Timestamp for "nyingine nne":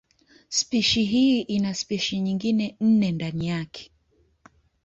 2.19-3.11